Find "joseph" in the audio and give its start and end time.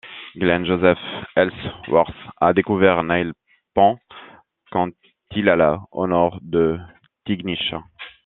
0.65-0.97